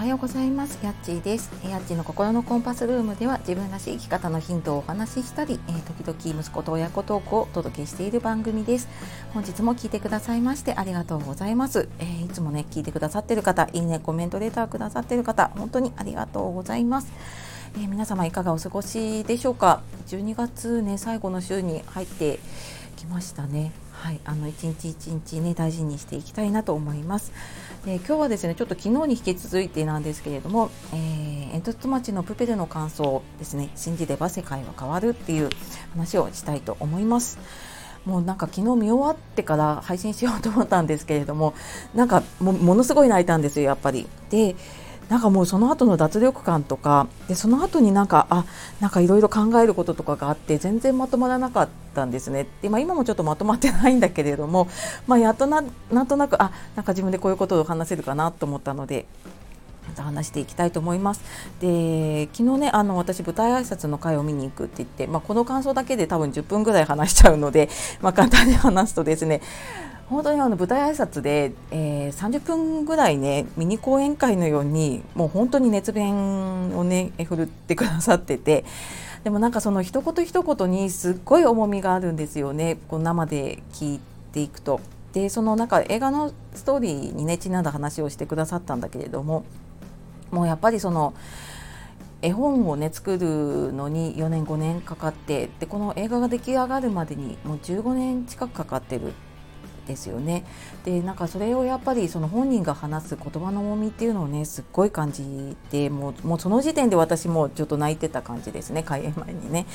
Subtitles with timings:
[0.00, 0.78] はようございます。
[0.82, 1.50] やっちーです。
[1.62, 8.88] やっちーの心のコンパスルームでは自分らしい生き方のヒントをお話ししたり、えー、時々息子と親子トークをお届けしている番組です。
[9.34, 17.12] 本日も聞いてくださいましてありがとうございます、えー、いつもね聞いてくださっている方いいねコメントレターくださっている方本当にありがとうございます。
[17.74, 22.38] えー、皆様いかがお過ごしでしょうか？12月ね最後の週に入って
[23.00, 27.32] きましたねはい、あの一日一日ね大事にしていきたいなと思います。
[27.84, 35.50] で今日はですねちょっと昨日に引き続いてなんですけれども、えー、煙突町のプペルの感想ですね信じれば世界は変わるっていう
[35.92, 37.38] 話をしたいと思います。
[38.06, 41.52] もうなんか昨日見終わってから配信しようと思ったんですけれども
[41.94, 44.08] なんかもものすごい泣いたんですよやっぱり。
[44.30, 44.56] で
[45.10, 48.46] なんかもうその後の脱力感とかでその後になんかあ
[48.78, 54.68] なんかいろいろ考えることとかがあって全然まとまらなかったんですねで、まあ、今もちょっとまとまってないんだけれども、
[55.08, 59.06] まあ、やっとななんとなくあなんか自分でこういうことを話せるかなと思ったので
[59.96, 61.22] 話していきたいと思います。
[61.60, 67.68] で昨日ねあの私舞台挨拶の会を見に行くって言って、まあ、この感想だけで多分10分ぐらい話しちゃうので、
[68.00, 69.40] まあ、簡単に話すとですね
[70.10, 78.64] 本当にあの舞台挨拶で、えー、30分ぐらいねミニ講演会のようにもう本当に熱弁をね振るってくださってて
[79.22, 84.00] でもなんかその一言一言にすっごい重みがあるんですよねこう生で聞い
[84.32, 84.80] ていくと。
[85.12, 89.44] でそのなんか映画のストーリーにねちなんだ話をしてくださったんだけれども
[90.30, 91.14] もうやっぱりその
[92.22, 99.12] 絵本をね作るのに4年5年かかってでこの映画が出来上がるまでにもう15年近くかかってる
[99.86, 100.44] ですよね。
[100.84, 109.66] でなんかそれをやっぱりその本人が話す言葉の重みっていうのをねすっごい感じてもうもうその時点で私もちょっと泣いてた感じですね開演前にね。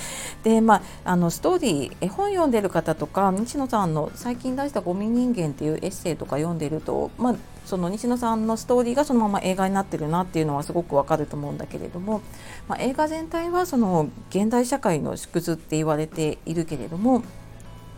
[0.43, 0.81] でまあ
[1.11, 12.21] あのストーリー絵本読んでる方とか西野さんの最近出した「ゴミ人間」っていうエッセイとか読んでるとまあその西野さんのストーリーがそのまま映画になってるなっていうのはすごくわかると思うんだけれども、
[12.67, 17.23] まあ、映画全体はその現代社会の縮図って言われているけれども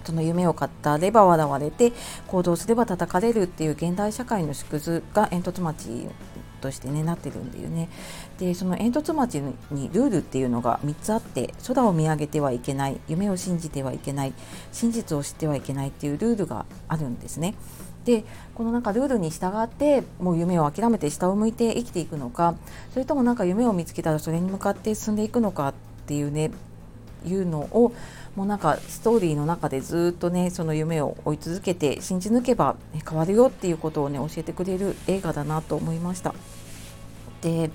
[0.07, 0.68] その夢を語
[1.01, 1.91] れば笑われて
[2.28, 6.07] 行動すれば叩かれるっていう現代社会の縮図が煙突町
[6.62, 7.90] としてねなってるんだよね。
[8.40, 14.34] でその煙突町にルールっていうのが3つあって空を見上げてはいけない夢を信じてはいけない
[14.72, 17.56] 真実を知ってはいけないっていうルールがあるんですね。
[18.06, 18.24] で
[18.56, 22.56] このなんかルールに従ってもう夢を諦めて下を向いて生きていくのか
[22.94, 25.74] それともなんか夢を見つけたらそれに向かって進んでいくのかっ
[26.06, 26.51] ていうね
[27.26, 27.94] いうのを
[28.36, 36.34] もうなんかストーリーの中でずっとねその夢を追い続けて信じ抜けば、ね、変わるよっていうことをね教えてくれる映画だなと思いました。
[37.42, 37.72] で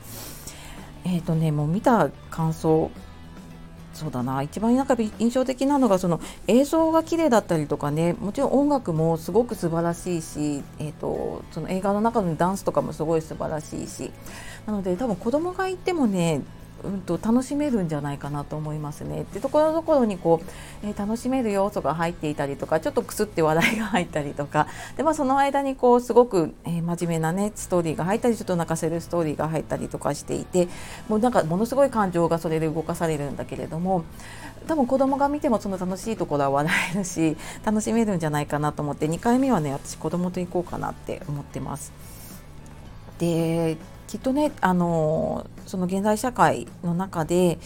[1.04, 2.90] えっ、ー、とねもう見た感想
[3.94, 14.10] そうだな一番なんか印象的なのがその映像が綺麗だったりとかねもちろん音楽もすごく素晴らしいし、えーと、その映画の中のダンスとかもすごい素晴らしいし
[14.66, 16.42] なので多分子供がいてもね
[16.84, 19.24] うんと楽しめるんじゃないかなと思いますね。
[19.32, 24.66] でところどころにこう、えー、楽しめる要素が入っていたりとかちょっとくすって話題が入ったりとか
[24.96, 30.68] で、まあ、その間にこうすごく、えー、真面目なねストーリーが入ったりちょっと泣かせるストーリーが入ったりとかしていて
[31.08, 34.04] もうなんかものすごい感情がそれで動かされるんだけれども
[34.66, 41.92] 多分子供が見てもその楽しいところは笑えるし楽しめるんじゃないかなと思って2回目はね私子供と行こうかなって思ってます。
[43.18, 43.76] で
[44.06, 47.58] きっとねあのその現代社会の中で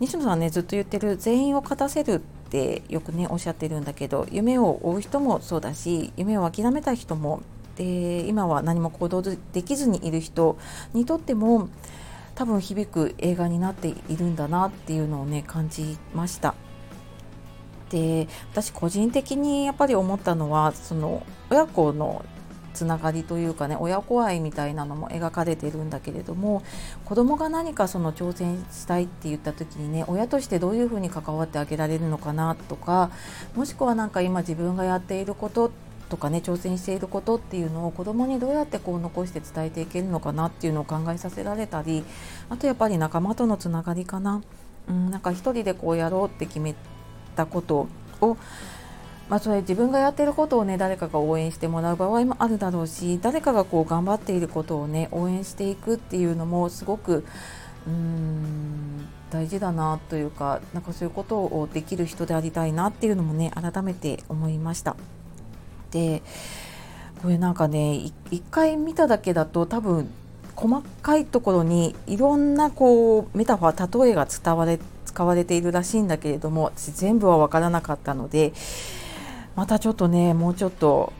[0.00, 2.18] 西野さんねずっと言ってる全員を勝たせるっ
[2.50, 7.42] てよくねおっしゃってるんだけど夢を追う人もそうだし夢を諦めた人も
[7.76, 10.58] で今は何も行動できずにいる人
[10.92, 11.68] にとっても
[12.34, 16.54] 多分響く映画になっているんだなっていうのをね感じました。
[17.90, 22.24] で私個人的にやっぱり思ったのはその親子の
[22.72, 26.62] つながりというかね親子愛みたいなのも描かれてるんだけれども
[27.04, 33.10] 子供が何かその挑戦したいって言った時にね親としてどういうふうに関わってあげられるのかなとか
[33.54, 35.70] もしくは何か今自分がやっていること
[36.08, 42.04] とかね挑戦していることっていうのを子供にどうやってこう残して伝えていけるのかなっていうのを考えさせられたり
[42.50, 44.42] あとやっぱり仲間とのつながりかな。
[44.88, 46.74] うん、なんか一人でこうやろうって決め
[47.34, 47.86] たこと
[48.20, 48.36] を
[49.28, 57.24] まあ、それ自分がやってることをね誰かが応援してもらう場合もあるだろうし誰かがこう頑張っていることをね応援していくっていうのもすごく
[57.86, 64.96] うーん大事だなというかなんかそういうことをできる人でありたいなっていうのもね改めて思いました。
[65.90, 66.22] で
[67.22, 67.94] これなんかね
[68.30, 70.10] 一回見ただけだと多分
[70.54, 78.52] 細かいところにいろんなこうメタファー例えが伝われ使われているらしいんだけれども全部は分からなかったので
[79.56, 81.12] またちょっとねもうちょっと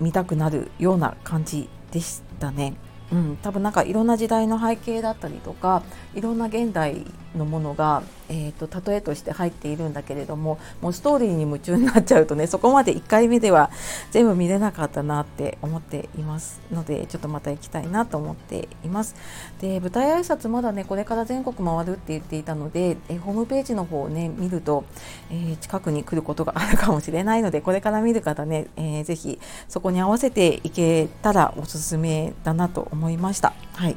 [0.00, 2.74] 見たくなるような感じでしたね。
[3.12, 5.84] うん、多分なんかいろんな時代の背景だったりとか
[6.14, 7.06] いろんな現代
[7.36, 13.70] のものが、えーと、例えとして入っているんだけれどももうストーリーに夢中になっちゃうとねそこまで1回目では
[14.10, 19.14] 全部見れなかったなって思っていますのでちょっとまた行きたいなと思っています。
[19.60, 24.84] で舞台挨拶まだねこれから全国回るって言っていたので、えホームページの方をね見ると、
[25.30, 29.38] えー、近くに来ることがあるかもしれないのでこれから見る方ね、えー、ぜひ
[29.68, 33.54] そこに合わせていけたらおすすめだなと思いました。
[33.74, 33.96] はい。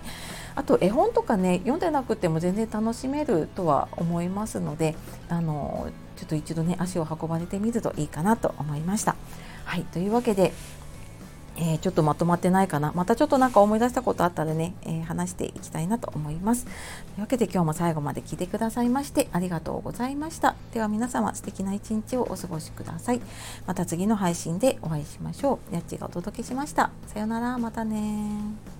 [0.59, 4.93] あと絵本とかね読んでなくても全然楽しめるとは思いますので
[5.29, 9.15] あのちょっと一度ね足を運ばれてみるといいかなと思いました。
[9.63, 10.51] はいというわけで
[11.61, 12.93] えー、ちょっとまとまってないかな。
[12.95, 16.63] またちょっとなんか思い出したことあったらね、えー、話していきたいなと思います。
[16.63, 16.73] とい
[17.17, 20.55] うわけで今日も最後まで聞いてくださいましてありがとうございました。
[20.73, 23.21] では皆様素敵な一日をお過ごしください。
[23.67, 25.73] また次の配信でお会いしましょう。
[25.73, 26.91] やっちがお届けしました。
[27.07, 27.57] さようなら。
[27.57, 28.78] またね